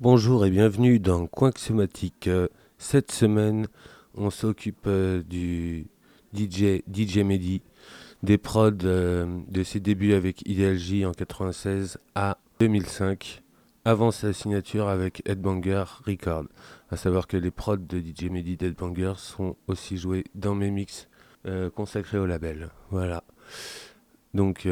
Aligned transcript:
Bonjour 0.00 0.44
et 0.44 0.50
bienvenue 0.50 0.98
dans 0.98 1.28
Coin 1.28 1.52
Somatique. 1.56 2.26
Euh, 2.26 2.48
Cette 2.76 3.12
semaine, 3.12 3.68
on 4.16 4.30
s'occupe 4.30 4.88
euh, 4.88 5.22
du 5.22 5.86
DJ, 6.34 6.82
DJ 6.92 7.18
Mehdi, 7.18 7.62
des 8.24 8.36
prods 8.36 8.72
euh, 8.82 9.26
de 9.46 9.62
ses 9.62 9.78
débuts 9.78 10.14
avec 10.14 10.42
Ideal 10.48 10.76
J 10.76 11.06
en 11.06 11.12
96 11.12 11.98
à 12.16 12.38
2005, 12.58 13.44
avant 13.84 14.10
sa 14.10 14.32
signature 14.32 14.88
avec 14.88 15.22
Headbanger 15.24 15.84
Record. 16.04 16.46
À 16.90 16.96
savoir 16.96 17.28
que 17.28 17.36
les 17.36 17.52
prods 17.52 17.76
de 17.76 18.00
DJ 18.00 18.24
Mehdi 18.24 18.56
d'Headbanger 18.56 19.12
sont 19.18 19.54
aussi 19.68 19.98
joués 19.98 20.24
dans 20.34 20.56
mes 20.56 20.72
mix 20.72 21.08
consacrés 21.76 22.18
au 22.18 22.26
label. 22.26 22.70
Voilà. 22.90 23.22
Donc 24.32 24.66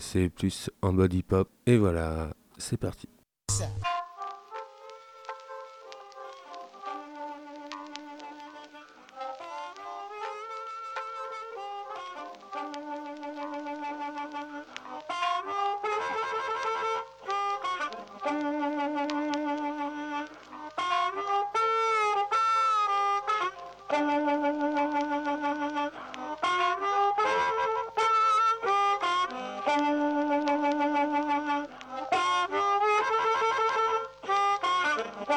c'est 0.00 0.28
plus 0.28 0.70
en 0.80 0.92
body 0.92 1.24
pop. 1.24 1.48
Et 1.66 1.76
voilà, 1.76 2.34
c'est 2.58 2.76
parti. 2.76 3.08
Set. 3.50 3.97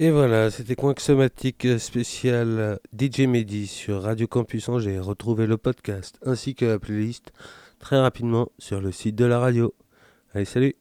Et 0.00 0.12
voilà, 0.12 0.52
c'était 0.52 0.76
Somatique 0.98 1.66
spécial 1.80 2.78
DJ 2.96 3.22
Mehdi 3.22 3.66
sur 3.66 4.02
Radio 4.02 4.28
Campus 4.28 4.68
Angers. 4.68 5.00
Retrouvez 5.00 5.48
le 5.48 5.56
podcast 5.56 6.20
ainsi 6.24 6.54
que 6.54 6.64
la 6.66 6.78
playlist 6.78 7.32
très 7.80 7.98
rapidement 7.98 8.52
sur 8.60 8.80
le 8.80 8.92
site 8.92 9.16
de 9.16 9.24
la 9.24 9.40
radio. 9.40 9.74
Allez, 10.34 10.44
salut 10.44 10.76